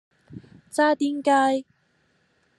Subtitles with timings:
[0.71, 1.63] 渣甸街